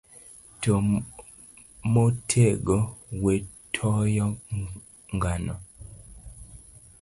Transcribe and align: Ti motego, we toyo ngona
Ti 0.61 0.69
motego, 1.93 2.77
we 3.23 3.33
toyo 3.75 4.25
ngona 5.15 5.53